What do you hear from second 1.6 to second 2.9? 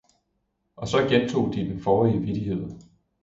den forrige vittighed.